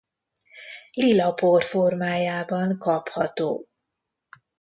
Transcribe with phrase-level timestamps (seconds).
[0.95, 3.67] Lila por formájában kapható.